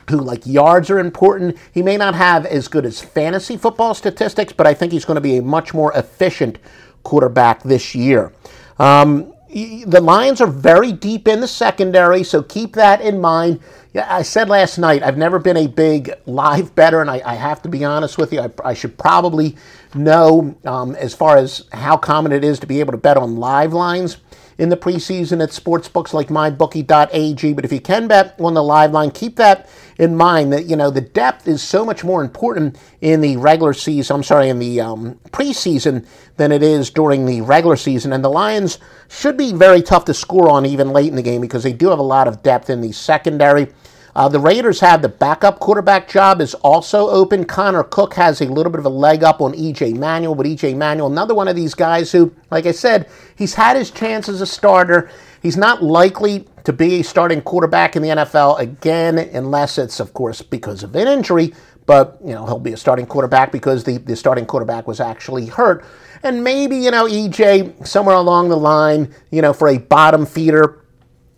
who 0.08 0.18
like 0.18 0.46
yards 0.46 0.90
are 0.90 0.98
important, 0.98 1.56
he 1.72 1.82
may 1.82 1.96
not 1.96 2.14
have 2.14 2.44
as 2.46 2.68
good 2.68 2.84
as 2.84 3.00
fantasy 3.00 3.56
football 3.56 3.94
statistics, 3.94 4.52
but 4.52 4.66
I 4.66 4.74
think 4.74 4.92
he's 4.92 5.04
going 5.04 5.16
to 5.16 5.20
be 5.20 5.36
a 5.36 5.42
much 5.42 5.72
more 5.72 5.92
efficient 5.92 6.58
quarterback 7.02 7.62
this 7.62 7.94
year. 7.94 8.32
Um, 8.78 9.32
the 9.52 10.00
Lions 10.00 10.40
are 10.40 10.46
very 10.46 10.92
deep 10.92 11.26
in 11.26 11.40
the 11.40 11.48
secondary, 11.48 12.22
so 12.22 12.42
keep 12.42 12.74
that 12.74 13.00
in 13.00 13.20
mind. 13.20 13.60
I 13.94 14.22
said 14.22 14.48
last 14.48 14.78
night, 14.78 15.02
I've 15.02 15.18
never 15.18 15.40
been 15.40 15.56
a 15.56 15.66
big 15.66 16.12
live 16.26 16.74
bettor, 16.76 17.00
and 17.00 17.10
I, 17.10 17.20
I 17.24 17.34
have 17.34 17.60
to 17.62 17.68
be 17.68 17.84
honest 17.84 18.18
with 18.18 18.32
you. 18.32 18.40
I, 18.40 18.50
I 18.64 18.74
should 18.74 18.96
probably 18.96 19.56
know 19.94 20.54
um, 20.64 20.94
as 20.94 21.14
far 21.14 21.36
as 21.36 21.64
how 21.72 21.96
common 21.96 22.30
it 22.30 22.44
is 22.44 22.60
to 22.60 22.66
be 22.68 22.78
able 22.78 22.92
to 22.92 22.98
bet 22.98 23.16
on 23.16 23.36
live 23.36 23.72
lines 23.72 24.18
in 24.60 24.68
the 24.68 24.76
preseason 24.76 25.42
at 25.42 25.54
sports 25.54 25.88
books 25.88 26.12
like 26.12 26.28
mybookie.ag. 26.28 27.52
But 27.54 27.64
if 27.64 27.72
you 27.72 27.80
can 27.80 28.08
bet 28.08 28.38
on 28.38 28.52
the 28.52 28.62
live 28.62 28.92
line, 28.92 29.10
keep 29.10 29.36
that 29.36 29.66
in 29.98 30.14
mind 30.14 30.52
that, 30.52 30.66
you 30.66 30.76
know, 30.76 30.90
the 30.90 31.00
depth 31.00 31.48
is 31.48 31.62
so 31.62 31.82
much 31.82 32.04
more 32.04 32.22
important 32.22 32.76
in 33.00 33.22
the 33.22 33.38
regular 33.38 33.72
season, 33.72 34.16
I'm 34.16 34.22
sorry, 34.22 34.50
in 34.50 34.58
the 34.58 34.82
um, 34.82 35.18
preseason 35.30 36.06
than 36.36 36.52
it 36.52 36.62
is 36.62 36.90
during 36.90 37.24
the 37.24 37.40
regular 37.40 37.76
season. 37.76 38.12
And 38.12 38.22
the 38.22 38.28
Lions 38.28 38.78
should 39.08 39.38
be 39.38 39.54
very 39.54 39.80
tough 39.80 40.04
to 40.04 40.14
score 40.14 40.50
on 40.50 40.66
even 40.66 40.90
late 40.90 41.08
in 41.08 41.16
the 41.16 41.22
game 41.22 41.40
because 41.40 41.62
they 41.62 41.72
do 41.72 41.88
have 41.88 41.98
a 41.98 42.02
lot 42.02 42.28
of 42.28 42.42
depth 42.42 42.68
in 42.68 42.82
the 42.82 42.92
secondary. 42.92 43.68
Uh, 44.14 44.28
the 44.28 44.40
Raiders 44.40 44.80
have 44.80 45.02
the 45.02 45.08
backup 45.08 45.60
quarterback 45.60 46.08
job 46.08 46.40
is 46.40 46.54
also 46.54 47.08
open. 47.08 47.44
Connor 47.44 47.84
Cook 47.84 48.14
has 48.14 48.40
a 48.40 48.46
little 48.46 48.72
bit 48.72 48.80
of 48.80 48.84
a 48.84 48.90
leg 48.90 49.22
up 49.22 49.40
on 49.40 49.52
EJ 49.52 49.96
Manuel, 49.96 50.34
but 50.34 50.46
EJ 50.46 50.76
Manuel, 50.76 51.06
another 51.06 51.34
one 51.34 51.48
of 51.48 51.54
these 51.54 51.74
guys 51.74 52.10
who, 52.10 52.34
like 52.50 52.66
I 52.66 52.72
said, 52.72 53.08
he's 53.36 53.54
had 53.54 53.76
his 53.76 53.90
chance 53.90 54.28
as 54.28 54.40
a 54.40 54.46
starter. 54.46 55.10
He's 55.42 55.56
not 55.56 55.82
likely 55.82 56.46
to 56.64 56.72
be 56.72 57.00
a 57.00 57.02
starting 57.02 57.40
quarterback 57.40 57.96
in 57.96 58.02
the 58.02 58.08
NFL 58.08 58.58
again, 58.58 59.18
unless 59.18 59.78
it's, 59.78 60.00
of 60.00 60.12
course, 60.12 60.42
because 60.42 60.82
of 60.82 60.94
an 60.96 61.06
injury. 61.06 61.54
But 61.86 62.18
you 62.24 62.34
know 62.34 62.46
he'll 62.46 62.60
be 62.60 62.72
a 62.72 62.76
starting 62.76 63.06
quarterback 63.06 63.50
because 63.50 63.82
the, 63.82 63.98
the 63.98 64.14
starting 64.14 64.46
quarterback 64.46 64.86
was 64.86 65.00
actually 65.00 65.46
hurt, 65.46 65.84
and 66.22 66.44
maybe 66.44 66.76
you 66.76 66.92
know 66.92 67.06
EJ 67.06 67.84
somewhere 67.84 68.14
along 68.14 68.48
the 68.48 68.56
line, 68.56 69.12
you 69.32 69.42
know, 69.42 69.52
for 69.52 69.66
a 69.66 69.78
bottom 69.78 70.24
feeder 70.24 70.79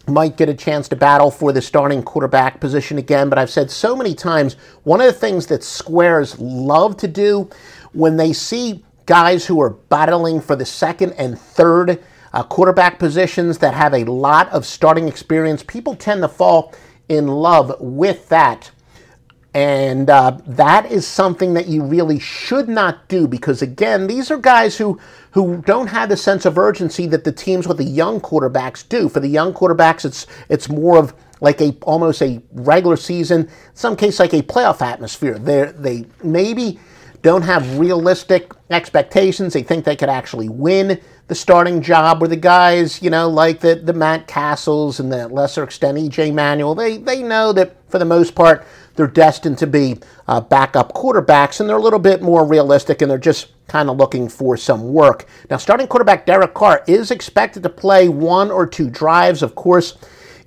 might 0.08 0.36
get 0.36 0.48
a 0.48 0.54
chance 0.54 0.88
to 0.88 0.96
battle 0.96 1.30
for 1.30 1.52
the 1.52 1.62
starting 1.62 2.02
quarterback 2.02 2.60
position 2.60 2.98
again. 2.98 3.28
But 3.28 3.38
I've 3.38 3.50
said 3.50 3.70
so 3.70 3.94
many 3.94 4.14
times, 4.14 4.54
one 4.82 5.00
of 5.00 5.06
the 5.06 5.12
things 5.12 5.46
that 5.46 5.62
squares 5.62 6.38
love 6.38 6.96
to 6.98 7.08
do 7.08 7.48
when 7.92 8.16
they 8.16 8.32
see 8.32 8.84
guys 9.06 9.46
who 9.46 9.60
are 9.60 9.70
battling 9.70 10.40
for 10.40 10.56
the 10.56 10.66
second 10.66 11.12
and 11.12 11.38
third 11.38 12.02
uh, 12.32 12.42
quarterback 12.42 12.98
positions 12.98 13.58
that 13.58 13.74
have 13.74 13.94
a 13.94 14.04
lot 14.04 14.48
of 14.48 14.66
starting 14.66 15.06
experience, 15.06 15.62
people 15.62 15.94
tend 15.94 16.22
to 16.22 16.28
fall 16.28 16.74
in 17.08 17.28
love 17.28 17.76
with 17.80 18.28
that. 18.28 18.71
And 19.54 20.08
uh, 20.08 20.38
that 20.46 20.90
is 20.90 21.06
something 21.06 21.54
that 21.54 21.66
you 21.66 21.82
really 21.82 22.18
should 22.18 22.68
not 22.68 23.06
do 23.08 23.28
because, 23.28 23.60
again, 23.60 24.06
these 24.06 24.30
are 24.30 24.38
guys 24.38 24.78
who, 24.78 24.98
who 25.32 25.58
don't 25.66 25.88
have 25.88 26.08
the 26.08 26.16
sense 26.16 26.46
of 26.46 26.56
urgency 26.56 27.06
that 27.08 27.24
the 27.24 27.32
teams 27.32 27.68
with 27.68 27.76
the 27.76 27.84
young 27.84 28.20
quarterbacks 28.20 28.88
do. 28.88 29.10
For 29.10 29.20
the 29.20 29.28
young 29.28 29.52
quarterbacks, 29.52 30.06
it's, 30.06 30.26
it's 30.48 30.70
more 30.70 30.96
of 30.98 31.14
like 31.42 31.60
a 31.60 31.76
almost 31.82 32.22
a 32.22 32.40
regular 32.52 32.96
season, 32.96 33.50
some 33.74 33.96
case 33.96 34.20
like 34.20 34.32
a 34.32 34.42
playoff 34.42 34.80
atmosphere. 34.80 35.38
They 35.38 35.72
they 35.72 36.06
maybe 36.22 36.78
don't 37.22 37.42
have 37.42 37.78
realistic 37.78 38.52
expectations. 38.70 39.52
They 39.52 39.62
think 39.62 39.84
they 39.84 39.96
could 39.96 40.08
actually 40.08 40.48
win 40.48 41.00
the 41.28 41.34
starting 41.34 41.80
job. 41.80 42.20
Where 42.20 42.28
the 42.28 42.36
guys, 42.36 43.00
you 43.00 43.10
know, 43.10 43.28
like 43.28 43.60
the 43.60 43.76
the 43.76 43.92
Matt 43.92 44.26
Cassels 44.26 45.00
and 45.00 45.10
the 45.10 45.28
lesser 45.28 45.62
extent 45.62 45.98
EJ 45.98 46.34
Manuel, 46.34 46.74
they 46.74 46.98
they 46.98 47.22
know 47.22 47.52
that 47.52 47.76
for 47.90 47.98
the 47.98 48.04
most 48.04 48.34
part 48.34 48.66
they're 48.94 49.06
destined 49.06 49.56
to 49.58 49.66
be 49.66 49.98
uh, 50.28 50.40
backup 50.40 50.92
quarterbacks, 50.92 51.60
and 51.60 51.68
they're 51.68 51.76
a 51.76 51.82
little 51.82 51.98
bit 51.98 52.20
more 52.22 52.44
realistic, 52.44 53.00
and 53.00 53.10
they're 53.10 53.18
just 53.18 53.48
kind 53.68 53.88
of 53.88 53.96
looking 53.96 54.28
for 54.28 54.56
some 54.56 54.92
work. 54.92 55.26
Now, 55.48 55.56
starting 55.56 55.86
quarterback 55.86 56.26
Derek 56.26 56.52
Carr 56.52 56.84
is 56.86 57.10
expected 57.10 57.62
to 57.62 57.70
play 57.70 58.08
one 58.08 58.50
or 58.50 58.66
two 58.66 58.90
drives. 58.90 59.42
Of 59.42 59.54
course, 59.54 59.96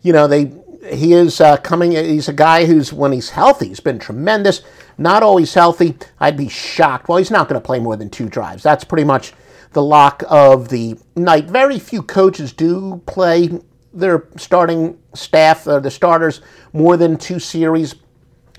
you 0.01 0.13
know 0.13 0.27
they 0.27 0.53
he 0.92 1.13
is 1.13 1.42
uh, 1.42 1.58
coming. 1.58 1.92
He's 1.92 2.30
a 2.30 2.34
guy 2.34 2.65
who's 2.65 2.94
when 2.94 3.12
he's 3.12 3.30
healthy, 3.30 3.70
he's 3.70 3.80
been 3.80 4.00
tremendous. 4.00 4.62
Not 4.98 5.24
always 5.24 5.54
healthy. 5.54 5.96
I'd 6.20 6.38
be 6.38 6.48
shocked. 6.48 7.10
Well, 7.10 7.18
he's 7.18 7.32
not 7.32 7.50
going 7.50 7.62
to 7.62 7.65
play 7.65 7.80
more 7.80 7.96
than 7.96 8.10
two 8.10 8.30
drives. 8.30 8.63
That's 8.63 8.84
pretty 8.84 9.04
much 9.04 9.34
the 9.74 9.84
lock 9.84 10.24
of 10.30 10.70
the 10.70 10.98
night. 11.15 11.46
Very 11.46 11.80
few 11.80 12.01
coaches 12.01 12.54
do 12.54 13.01
play 13.06 13.50
their 13.94 14.27
starting 14.38 14.98
staff, 15.13 15.68
uh, 15.68 15.80
the 15.80 15.92
starters, 15.92 16.42
more 16.72 16.98
than 16.98 17.18
two 17.18 17.39
series. 17.39 17.96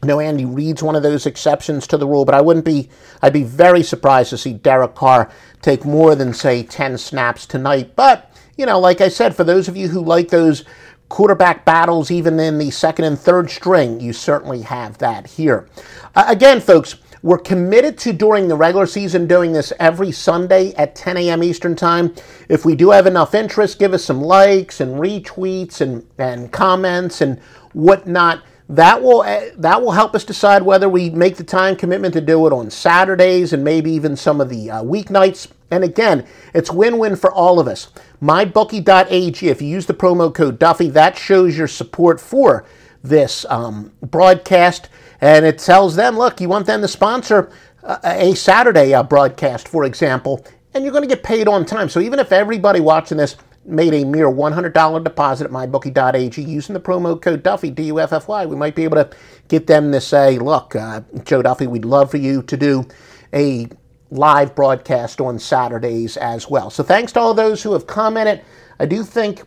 Know 0.04 0.21
Andy 0.21 0.45
Reid's 0.45 0.83
one 0.83 0.95
of 0.95 1.02
those 1.02 1.25
exceptions 1.25 1.87
to 1.87 1.97
the 1.97 2.06
rule, 2.06 2.26
but 2.26 2.35
I 2.35 2.42
wouldn't 2.42 2.66
be. 2.66 2.90
I'd 3.23 3.33
be 3.33 3.45
very 3.45 3.83
surprised 3.83 4.30
to 4.30 4.38
see 4.38 4.52
Derek 4.52 4.95
Carr 4.95 5.30
take 5.62 5.87
more 5.87 6.14
than 6.14 6.35
say 6.35 6.62
ten 6.62 6.99
snaps 6.99 7.47
tonight. 7.47 7.97
But 7.97 8.30
you 8.59 8.66
know, 8.66 8.78
like 8.78 9.00
I 9.00 9.09
said, 9.09 9.35
for 9.35 9.42
those 9.42 9.68
of 9.68 9.76
you 9.76 9.88
who 9.88 10.02
like 10.02 10.28
those 10.28 10.64
quarterback 11.08 11.64
battles, 11.64 12.10
even 12.10 12.38
in 12.40 12.58
the 12.58 12.70
second 12.70 13.04
and 13.04 13.18
third 13.18 13.50
string, 13.50 14.00
you 14.00 14.12
certainly 14.12 14.62
have 14.62 14.98
that 14.98 15.26
here. 15.26 15.68
Uh, 16.14 16.25
again, 16.28 16.60
folks, 16.60 16.96
we're 17.22 17.38
committed 17.38 17.98
to 17.98 18.12
during 18.12 18.48
the 18.48 18.56
regular 18.56 18.86
season 18.86 19.26
doing 19.26 19.52
this 19.52 19.72
every 19.78 20.12
Sunday 20.12 20.72
at 20.75 20.94
10 20.94 21.16
a.m. 21.16 21.42
Eastern 21.42 21.75
Time. 21.75 22.14
If 22.48 22.64
we 22.64 22.76
do 22.76 22.90
have 22.90 23.06
enough 23.06 23.34
interest, 23.34 23.78
give 23.78 23.94
us 23.94 24.04
some 24.04 24.20
likes 24.20 24.80
and 24.80 24.96
retweets 24.96 25.80
and, 25.80 26.06
and 26.18 26.52
comments 26.52 27.20
and 27.20 27.40
whatnot 27.72 28.42
that 28.68 29.02
will 29.02 29.23
eh, 29.23 29.50
that 29.56 29.80
will 29.80 29.92
help 29.92 30.14
us 30.14 30.25
decide 30.25 30.62
whether 30.62 30.88
we 30.88 31.11
make 31.11 31.37
the 31.37 31.44
time 31.44 31.76
commitment 31.76 32.14
to 32.14 32.20
do 32.20 32.46
it 32.46 32.52
on 32.52 32.70
Saturdays 32.70 33.52
and 33.52 33.62
maybe 33.62 33.92
even 33.92 34.16
some 34.16 34.40
of 34.40 34.49
the 34.49 34.70
uh, 34.70 34.82
weeknights. 34.82 35.49
And 35.70 35.85
again, 35.85 36.26
it's 36.54 36.70
win-win 36.70 37.16
for 37.16 37.32
all 37.32 37.58
of 37.58 37.66
us. 37.66 37.88
MyBookie.ag. 38.23 39.49
If 39.49 39.62
you 39.62 39.68
use 39.68 39.87
the 39.87 39.94
promo 39.94 40.32
code 40.32 40.58
Duffy, 40.58 40.88
that 40.90 41.16
shows 41.16 41.56
your 41.58 41.68
support 41.68 42.20
for 42.20 42.64
this 43.02 43.44
um, 43.49 43.92
broadcast, 44.00 44.88
and 45.20 45.44
it 45.44 45.58
tells 45.58 45.96
them, 45.96 46.16
look, 46.16 46.40
you 46.40 46.49
want 46.49 46.66
them 46.66 46.82
to 46.82 46.88
sponsor 46.88 47.50
uh, 47.82 47.99
a 48.04 48.35
Saturday 48.35 48.94
uh, 48.94 49.02
broadcast, 49.02 49.68
for 49.68 49.85
example, 49.85 50.44
and 50.75 50.85
you're 50.85 50.92
going 50.92 51.08
to 51.08 51.08
get 51.08 51.23
paid 51.23 51.49
on 51.49 51.64
time. 51.64 51.88
So 51.88 52.00
even 52.00 52.18
if 52.18 52.32
everybody 52.32 52.80
watching 52.80 53.18
this 53.18 53.37
made 53.66 53.94
a 53.94 54.04
mere 54.04 54.28
$100 54.28 55.04
deposit 55.04 55.44
at 55.44 55.50
mybookie.ag 55.50 56.40
using 56.42 56.75
the 56.75 56.80
promo 56.80 57.20
code 57.20 57.42
Duffy, 57.42 57.70
D 57.70 57.85
U 57.85 58.00
F 58.00 58.12
F 58.12 58.28
Y, 58.28 58.46
we 58.46 58.56
might 58.56 58.75
be 58.75 58.85
able 58.85 58.96
to 58.96 59.11
get 59.49 59.66
them 59.66 59.92
to 59.92 60.00
say, 60.00 60.38
look, 60.38 60.76
uh, 60.76 61.02
Joe 61.25 61.42
Duffy, 61.42 61.66
we'd 61.66 61.85
love 61.85 62.11
for 62.11 62.18
you 62.18 62.42
to 62.42 62.56
do 62.56 62.87
a 63.32 63.68
live 64.11 64.54
broadcast 64.54 65.20
on 65.20 65.38
Saturdays 65.38 66.16
as 66.16 66.49
well. 66.49 66.70
So 66.70 66.82
thanks 66.82 67.12
to 67.12 67.20
all 67.20 67.35
those 67.35 67.62
who 67.62 67.73
have 67.73 67.87
commented. 67.87 68.42
I 68.78 68.87
do 68.87 69.02
think 69.02 69.42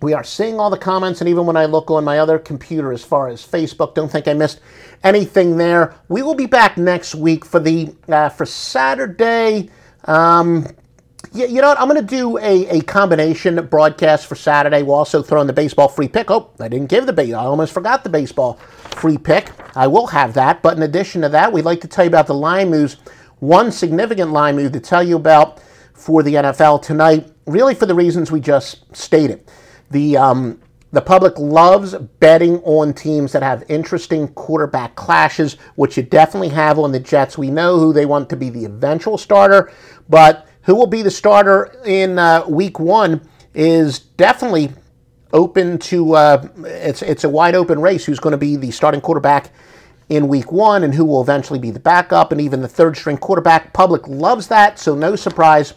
we 0.00 0.14
are 0.14 0.24
seeing 0.24 0.58
all 0.58 0.70
the 0.70 0.78
comments, 0.78 1.20
and 1.20 1.28
even 1.28 1.46
when 1.46 1.56
I 1.56 1.66
look 1.66 1.90
on 1.90 2.04
my 2.04 2.18
other 2.18 2.38
computer 2.38 2.92
as 2.92 3.04
far 3.04 3.28
as 3.28 3.46
Facebook, 3.46 3.94
don't 3.94 4.10
think 4.10 4.26
I 4.26 4.34
missed 4.34 4.60
anything 5.04 5.56
there. 5.56 5.94
We 6.08 6.22
will 6.22 6.34
be 6.34 6.46
back 6.46 6.76
next 6.76 7.14
week 7.14 7.44
for 7.44 7.60
the 7.60 7.94
uh, 8.08 8.28
for 8.28 8.44
Saturday. 8.44 9.70
Um, 10.04 10.66
yeah, 11.32 11.46
you 11.46 11.62
know 11.62 11.68
what? 11.68 11.80
I'm 11.80 11.88
going 11.88 12.00
to 12.00 12.06
do 12.06 12.38
a, 12.38 12.78
a 12.78 12.80
combination 12.82 13.64
broadcast 13.66 14.26
for 14.26 14.34
Saturday. 14.34 14.82
We'll 14.82 14.96
also 14.96 15.22
throw 15.22 15.40
in 15.40 15.46
the 15.46 15.52
baseball 15.52 15.88
free 15.88 16.08
pick. 16.08 16.30
Oh, 16.30 16.50
I 16.60 16.68
didn't 16.68 16.88
give 16.88 17.06
the 17.06 17.12
base. 17.12 17.32
I 17.32 17.44
almost 17.44 17.72
forgot 17.72 18.04
the 18.04 18.10
baseball 18.10 18.54
free 18.54 19.16
pick. 19.16 19.50
I 19.74 19.86
will 19.86 20.06
have 20.08 20.34
that. 20.34 20.62
But 20.62 20.76
in 20.76 20.82
addition 20.82 21.22
to 21.22 21.30
that, 21.30 21.52
we'd 21.52 21.64
like 21.64 21.80
to 21.82 21.88
tell 21.88 22.04
you 22.04 22.10
about 22.10 22.26
the 22.26 22.34
line 22.34 22.70
moves. 22.70 22.98
One 23.38 23.72
significant 23.72 24.30
line 24.30 24.56
move 24.56 24.72
to 24.72 24.80
tell 24.80 25.02
you 25.02 25.16
about 25.16 25.60
for 25.94 26.22
the 26.22 26.34
NFL 26.34 26.82
tonight, 26.82 27.32
really 27.46 27.74
for 27.74 27.86
the 27.86 27.94
reasons 27.94 28.30
we 28.30 28.40
just 28.40 28.94
stated. 28.94 29.48
The 29.90 30.16
um, 30.16 30.60
the 30.92 31.00
public 31.00 31.38
loves 31.38 31.94
betting 31.94 32.58
on 32.64 32.92
teams 32.92 33.32
that 33.32 33.42
have 33.42 33.64
interesting 33.68 34.28
quarterback 34.28 34.94
clashes, 34.94 35.54
which 35.76 35.96
you 35.96 36.02
definitely 36.02 36.50
have 36.50 36.78
on 36.78 36.92
the 36.92 37.00
Jets. 37.00 37.38
We 37.38 37.50
know 37.50 37.78
who 37.78 37.94
they 37.94 38.04
want 38.04 38.28
to 38.28 38.36
be 38.36 38.50
the 38.50 38.66
eventual 38.66 39.16
starter, 39.16 39.72
but 40.10 40.46
who 40.62 40.74
will 40.74 40.86
be 40.86 41.02
the 41.02 41.10
starter 41.10 41.80
in 41.84 42.18
uh, 42.18 42.44
week 42.48 42.78
one 42.78 43.20
is 43.54 43.98
definitely 43.98 44.70
open 45.32 45.78
to 45.78 46.14
uh, 46.14 46.46
it's 46.64 47.02
it's 47.02 47.24
a 47.24 47.28
wide 47.28 47.54
open 47.54 47.80
race 47.80 48.04
who's 48.04 48.20
going 48.20 48.32
to 48.32 48.38
be 48.38 48.56
the 48.56 48.70
starting 48.70 49.00
quarterback 49.00 49.50
in 50.08 50.28
week 50.28 50.52
one 50.52 50.84
and 50.84 50.94
who 50.94 51.04
will 51.04 51.22
eventually 51.22 51.58
be 51.58 51.70
the 51.70 51.80
backup 51.80 52.32
and 52.32 52.40
even 52.40 52.60
the 52.60 52.68
third 52.68 52.96
string 52.96 53.16
quarterback. 53.16 53.72
Public 53.72 54.06
loves 54.06 54.48
that 54.48 54.78
so 54.78 54.94
no 54.94 55.16
surprise 55.16 55.74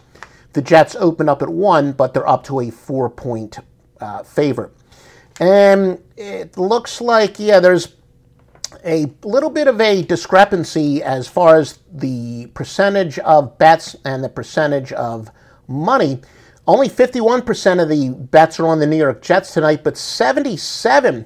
the 0.53 0.61
jets 0.61 0.95
open 0.95 1.27
up 1.27 1.41
at 1.41 1.49
one 1.49 1.91
but 1.91 2.13
they're 2.13 2.27
up 2.27 2.43
to 2.43 2.59
a 2.61 2.69
four 2.69 3.09
point 3.09 3.59
uh, 4.01 4.23
and 5.39 6.01
it 6.15 6.57
looks 6.57 7.01
like 7.01 7.39
yeah 7.39 7.59
there's 7.59 7.95
a 8.83 9.13
little 9.23 9.49
bit 9.49 9.67
of 9.67 9.79
a 9.79 10.01
discrepancy 10.01 11.03
as 11.03 11.27
far 11.27 11.57
as 11.57 11.79
the 11.91 12.47
percentage 12.53 13.19
of 13.19 13.57
bets 13.57 13.95
and 14.05 14.23
the 14.23 14.29
percentage 14.29 14.91
of 14.93 15.29
money. 15.67 16.21
Only 16.67 16.89
51% 16.89 17.81
of 17.81 17.89
the 17.89 18.09
bets 18.09 18.59
are 18.59 18.67
on 18.67 18.79
the 18.79 18.87
New 18.87 18.97
York 18.97 19.21
Jets 19.21 19.53
tonight, 19.53 19.83
but 19.83 19.93
77% 19.95 21.25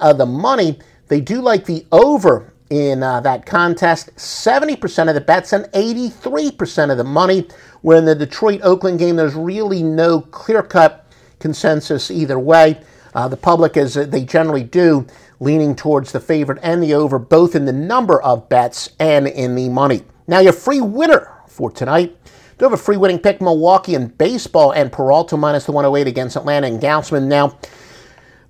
of 0.00 0.18
the 0.18 0.26
money, 0.26 0.78
they 1.08 1.20
do 1.20 1.40
like 1.40 1.64
the 1.66 1.86
over 1.92 2.52
in 2.70 3.02
uh, 3.02 3.20
that 3.20 3.46
contest. 3.46 4.14
70% 4.16 5.08
of 5.08 5.14
the 5.14 5.20
bets 5.20 5.52
and 5.52 5.66
83% 5.66 6.90
of 6.90 6.98
the 6.98 7.04
money. 7.04 7.46
Where 7.82 7.98
in 7.98 8.04
the 8.04 8.14
Detroit 8.14 8.60
Oakland 8.62 8.98
game, 8.98 9.16
there's 9.16 9.34
really 9.34 9.82
no 9.82 10.20
clear 10.20 10.62
cut 10.62 11.06
consensus 11.38 12.10
either 12.10 12.38
way. 12.38 12.80
Uh, 13.14 13.28
the 13.28 13.36
public, 13.36 13.76
as 13.76 13.94
they 13.94 14.24
generally 14.24 14.64
do, 14.64 15.06
leaning 15.40 15.74
towards 15.74 16.12
the 16.12 16.20
favorite 16.20 16.58
and 16.62 16.82
the 16.82 16.94
over, 16.94 17.18
both 17.18 17.54
in 17.54 17.64
the 17.64 17.72
number 17.72 18.22
of 18.22 18.48
bets 18.48 18.90
and 18.98 19.26
in 19.26 19.54
the 19.54 19.68
money. 19.68 20.02
Now, 20.26 20.38
your 20.40 20.52
free 20.52 20.80
winner 20.80 21.32
for 21.46 21.70
tonight. 21.70 22.16
Do 22.58 22.64
have 22.64 22.72
a 22.72 22.76
free 22.76 22.96
winning 22.96 23.18
pick 23.18 23.40
Milwaukee 23.40 23.94
in 23.94 24.08
baseball 24.08 24.72
and 24.72 24.92
Peralta 24.92 25.36
minus 25.36 25.64
the 25.64 25.72
108 25.72 26.06
against 26.06 26.36
Atlanta 26.36 26.66
and 26.66 26.80
Gausman. 26.80 27.26
Now, 27.26 27.58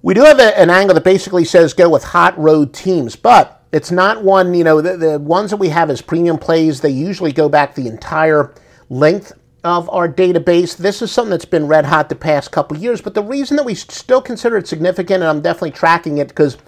we 0.02 0.14
do 0.14 0.22
have 0.22 0.38
a, 0.38 0.58
an 0.58 0.70
angle 0.70 0.94
that 0.94 1.04
basically 1.04 1.44
says 1.44 1.72
go 1.72 1.88
with 1.88 2.04
hot 2.04 2.36
road 2.38 2.74
teams, 2.74 3.16
but 3.16 3.64
it's 3.72 3.90
not 3.90 4.22
one, 4.22 4.54
you 4.54 4.64
know, 4.64 4.80
the, 4.80 4.96
the 4.96 5.18
ones 5.18 5.50
that 5.50 5.56
we 5.56 5.68
have 5.68 5.88
as 5.88 6.02
premium 6.02 6.38
plays, 6.38 6.80
they 6.80 6.90
usually 6.90 7.32
go 7.32 7.48
back 7.48 7.74
the 7.74 7.88
entire 7.88 8.54
length 8.90 9.32
of 9.64 9.88
our 9.90 10.08
database. 10.08 10.76
This 10.76 11.02
is 11.02 11.12
something 11.12 11.30
that's 11.30 11.44
been 11.44 11.68
red 11.68 11.84
hot 11.84 12.08
the 12.08 12.14
past 12.14 12.50
couple 12.50 12.76
years, 12.76 13.00
but 13.00 13.14
the 13.14 13.22
reason 13.22 13.56
that 13.56 13.64
we 13.64 13.74
still 13.74 14.20
consider 14.20 14.56
it 14.56 14.66
significant, 14.66 15.22
and 15.22 15.30
I'm 15.30 15.40
definitely 15.40 15.70
tracking 15.70 16.18
it 16.18 16.28
because 16.28 16.58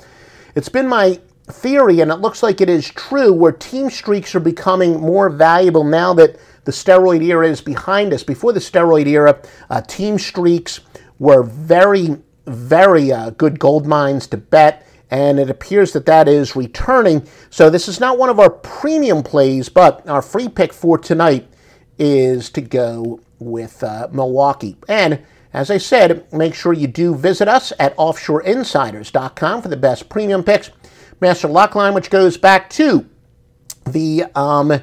it's 0.55 0.69
been 0.69 0.89
my 0.89 1.21
theory, 1.47 2.01
and 2.01 2.11
it 2.11 2.21
looks 2.21 2.43
like 2.43 2.61
it 2.61 2.71
is 2.71 2.89
true, 2.89 3.33
where 3.33 3.53
team 3.53 3.91
streaks 3.91 4.35
are 4.35 4.41
becoming 4.41 5.01
more 5.01 5.29
valuable 5.29 5.85
now 5.85 6.15
that 6.15 6.39
the 6.65 6.73
steroid 6.73 7.23
era 7.23 7.49
is 7.49 7.61
behind 7.61 8.13
us. 8.13 8.23
Before 8.23 8.53
the 8.53 8.61
steroid 8.61 9.07
era, 9.07 9.41
uh, 9.69 9.81
team 9.83 10.19
streaks 10.19 10.81
were 11.19 11.43
very, 11.43 12.17
very 12.47 13.13
uh, 13.13 13.31
good 13.31 13.59
gold 13.59 13.87
mines 13.87 14.27
to 14.29 14.37
bet, 14.37 14.87
and 15.11 15.39
it 15.39 15.51
appears 15.51 15.93
that 15.93 16.07
that 16.07 16.29
is 16.29 16.57
returning. 16.57 17.27
So 17.51 17.69
this 17.69 17.89
is 17.89 18.01
not 18.01 18.19
one 18.19 18.31
of 18.31 18.39
our 18.39 18.51
premium 18.51 19.23
plays, 19.23 19.69
but 19.69 20.09
our 20.09 20.23
free 20.23 20.49
pick 20.49 20.73
for 20.73 20.97
tonight 20.97 21.49
is 21.99 22.51
to 22.51 22.61
go 22.61 23.21
with 23.39 23.83
uh, 23.83 24.09
Milwaukee. 24.11 24.77
And 24.89 25.25
as 25.53 25.71
I 25.71 25.79
said, 25.79 26.31
make 26.33 26.55
sure 26.55 26.73
you 26.73 26.89
do 26.89 27.15
visit 27.15 27.47
us 27.49 27.73
at 27.79 27.97
offshoreinsiders.com 27.97 29.63
for 29.63 29.69
the 29.69 29.77
best 29.77 30.09
premium 30.09 30.43
picks. 30.43 30.71
Master 31.21 31.49
Lockline, 31.49 31.95
which 31.95 32.11
goes 32.11 32.37
back 32.37 32.69
to 32.71 33.09
the 33.87 34.25
um, 34.35 34.81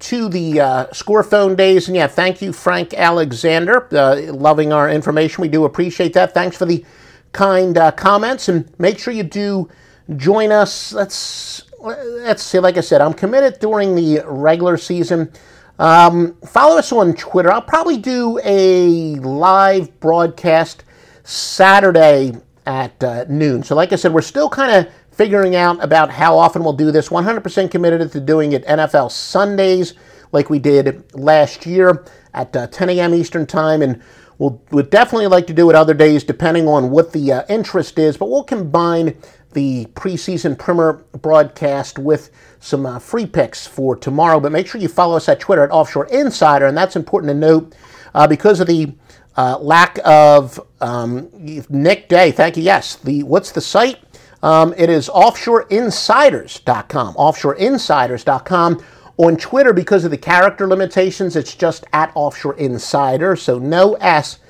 to 0.00 0.28
the 0.28 0.60
uh, 0.60 0.92
score 0.92 1.22
phone 1.22 1.54
days. 1.54 1.88
And 1.88 1.96
yeah, 1.96 2.06
thank 2.06 2.42
you, 2.42 2.52
Frank 2.52 2.94
Alexander. 2.94 3.86
Uh, 3.94 4.32
loving 4.32 4.72
our 4.72 4.88
information. 4.90 5.42
We 5.42 5.48
do 5.48 5.64
appreciate 5.64 6.14
that. 6.14 6.34
Thanks 6.34 6.56
for 6.56 6.64
the 6.64 6.84
kind 7.32 7.76
uh, 7.76 7.90
comments. 7.92 8.48
And 8.48 8.68
make 8.78 8.98
sure 8.98 9.12
you 9.12 9.22
do 9.22 9.68
join 10.16 10.52
us. 10.52 10.92
Let's, 10.92 11.64
let's 11.80 12.42
see, 12.42 12.58
like 12.58 12.76
I 12.76 12.80
said, 12.80 13.00
I'm 13.00 13.14
committed 13.14 13.60
during 13.60 13.94
the 13.94 14.22
regular 14.26 14.76
season 14.76 15.32
um, 15.78 16.36
follow 16.46 16.78
us 16.78 16.92
on 16.92 17.14
Twitter. 17.14 17.52
I'll 17.52 17.62
probably 17.62 17.96
do 17.96 18.38
a 18.44 19.16
live 19.16 19.98
broadcast 20.00 20.84
Saturday 21.24 22.32
at 22.66 23.02
uh, 23.02 23.24
noon. 23.28 23.62
So, 23.62 23.74
like 23.74 23.92
I 23.92 23.96
said, 23.96 24.12
we're 24.12 24.22
still 24.22 24.48
kind 24.48 24.86
of 24.86 24.92
figuring 25.10 25.54
out 25.56 25.82
about 25.82 26.10
how 26.10 26.36
often 26.36 26.62
we'll 26.62 26.72
do 26.72 26.90
this. 26.90 27.08
100% 27.08 27.70
committed 27.70 28.10
to 28.10 28.20
doing 28.20 28.52
it 28.52 28.64
NFL 28.66 29.10
Sundays, 29.10 29.94
like 30.32 30.50
we 30.50 30.58
did 30.58 31.04
last 31.14 31.66
year 31.66 32.04
at 32.34 32.54
uh, 32.56 32.66
10 32.66 32.90
a.m. 32.90 33.14
Eastern 33.14 33.46
Time, 33.46 33.82
and 33.82 34.02
we'll 34.38 34.60
would 34.70 34.90
definitely 34.90 35.28
like 35.28 35.46
to 35.46 35.52
do 35.52 35.70
it 35.70 35.76
other 35.76 35.94
days, 35.94 36.24
depending 36.24 36.68
on 36.68 36.90
what 36.90 37.12
the 37.12 37.32
uh, 37.32 37.42
interest 37.48 37.98
is. 37.98 38.16
But 38.16 38.30
we'll 38.30 38.44
combine 38.44 39.16
the 39.54 39.86
preseason 39.94 40.58
primer 40.58 41.04
broadcast 41.20 41.98
with 41.98 42.30
some 42.60 42.86
uh, 42.86 42.98
free 42.98 43.26
picks 43.26 43.66
for 43.66 43.96
tomorrow. 43.96 44.40
But 44.40 44.52
make 44.52 44.66
sure 44.66 44.80
you 44.80 44.88
follow 44.88 45.16
us 45.16 45.28
at 45.28 45.40
Twitter 45.40 45.64
at 45.64 45.70
Offshore 45.70 46.06
Insider, 46.06 46.66
and 46.66 46.76
that's 46.76 46.96
important 46.96 47.30
to 47.30 47.34
note 47.34 47.74
uh, 48.14 48.26
because 48.26 48.60
of 48.60 48.66
the 48.66 48.94
uh, 49.36 49.58
lack 49.58 49.98
of 50.04 50.60
um, 50.80 51.28
Nick 51.68 52.08
Day. 52.08 52.30
Thank 52.30 52.56
you. 52.56 52.62
Yes, 52.62 52.96
the 52.96 53.22
what's 53.22 53.52
the 53.52 53.60
site? 53.60 53.98
Um, 54.42 54.74
it 54.76 54.90
is 54.90 55.08
offshoreinsiders.com. 55.08 57.14
Offshoreinsiders.com. 57.14 58.84
On 59.16 59.36
Twitter, 59.36 59.72
because 59.72 60.04
of 60.04 60.10
the 60.10 60.18
character 60.18 60.66
limitations, 60.66 61.36
it's 61.36 61.54
just 61.54 61.84
at 61.92 62.10
Offshore 62.16 62.56
Insider, 62.56 63.36
so 63.36 63.60
no 63.60 63.94
S. 63.94 64.40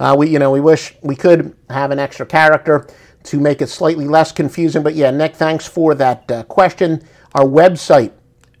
Uh, 0.00 0.14
we, 0.18 0.28
you 0.28 0.38
know, 0.38 0.50
we 0.50 0.60
wish 0.60 0.94
we 1.02 1.14
could 1.14 1.54
have 1.68 1.90
an 1.90 1.98
extra 1.98 2.24
character 2.24 2.88
to 3.24 3.40
make 3.40 3.60
it 3.60 3.68
slightly 3.68 4.06
less 4.06 4.32
confusing. 4.32 4.82
But 4.82 4.94
yeah, 4.94 5.10
Nick, 5.10 5.34
thanks 5.34 5.66
for 5.66 5.94
that 5.96 6.30
uh, 6.30 6.44
question. 6.44 7.02
Our 7.34 7.44
website, 7.44 8.12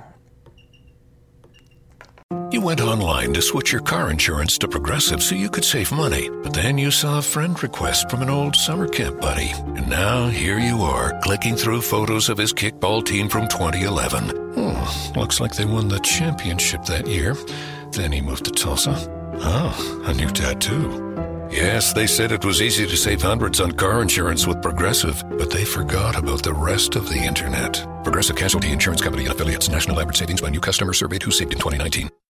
You 2.52 2.62
went 2.62 2.82
online 2.82 3.34
to 3.34 3.42
switch 3.42 3.72
your 3.72 3.82
car 3.82 4.10
insurance 4.10 4.58
to 4.58 4.68
Progressive 4.68 5.22
so 5.22 5.36
you 5.36 5.50
could 5.50 5.64
save 5.64 5.92
money, 5.92 6.30
but 6.44 6.54
then 6.54 6.78
you 6.78 6.92
saw 6.92 7.20
a 7.20 7.22
friend 7.22 7.62
request 7.62 8.10
from 8.10 8.22
an 8.22 8.30
old 8.30 8.56
summer 8.56 8.88
camp 8.88 9.20
buddy. 9.22 9.52
And 9.76 9.90
now 9.90 10.28
here 10.28 10.58
you 10.60 10.78
are, 10.82 11.20
clicking 11.22 11.56
through 11.56 11.82
photos 11.82 12.30
of 12.30 12.38
his 12.38 12.54
kickball 12.54 13.06
team 13.06 13.30
from 13.30 13.48
2011. 13.48 14.30
Hmm, 14.56 15.20
looks 15.20 15.40
like 15.40 15.56
they 15.56 15.66
won 15.66 15.88
the 15.88 16.00
championship 16.00 16.84
that 16.86 17.08
year. 17.08 17.36
Then 17.92 18.12
he 18.12 18.22
moved 18.22 18.46
to 18.46 18.52
Tulsa. 18.52 18.96
Oh, 19.40 20.04
a 20.08 20.14
new 20.14 20.30
tattoo. 20.30 21.37
Yes, 21.52 21.94
they 21.94 22.08
said 22.08 22.32
it 22.32 22.44
was 22.44 22.62
easy 22.62 22.86
to 22.86 22.98
save 22.98 23.22
hundreds 23.22 23.60
on 23.60 23.72
car 23.72 24.02
insurance 24.02 24.46
with 24.46 24.62
Progressive, 24.62 25.24
but 25.38 25.50
they 25.50 25.66
forgot 25.66 26.18
about 26.18 26.44
the 26.44 26.54
rest 26.54 26.96
of 26.96 27.10
the 27.10 27.18
internet. 27.18 27.86
Progressive 28.04 28.36
Casualty 28.36 28.72
Insurance 28.72 29.02
Company 29.02 29.24
and 29.26 29.34
affiliates. 29.34 29.70
National 29.70 30.00
average 30.00 30.18
savings 30.18 30.42
by 30.42 30.50
new 30.50 30.60
customer 30.60 30.94
surveyed 30.94 31.24
who 31.24 31.32
saved 31.32 31.54
in 31.54 31.60
2019. 31.60 32.10